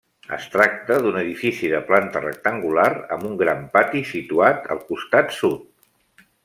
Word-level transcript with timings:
Es 0.35 0.45
tracta 0.53 0.95
d'un 1.03 1.19
edifici 1.19 1.69
de 1.75 1.81
planta 1.91 2.23
rectangular 2.25 2.89
amb 3.17 3.29
un 3.33 3.39
gran 3.45 3.63
pati 3.77 4.05
situat 4.15 4.69
al 4.77 4.85
costat 4.93 5.35
sud. 5.43 6.31